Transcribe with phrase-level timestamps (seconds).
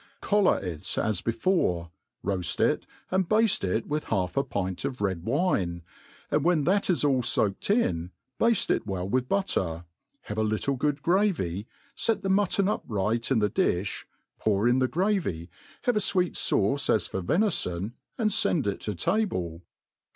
[0.19, 1.91] COLLAR it as before;
[2.25, 5.83] roaft it, and bafte it with half a {»int of red wine,
[6.31, 8.09] and when that is all foaked in,
[8.39, 9.85] bafte it well with butter,
[10.21, 14.05] have a little good gravy, fet the mutton upright in the difli,
[14.39, 15.51] pour in the gravy,
[15.83, 19.61] have fweet fauce as for ventfon, and fend it to table.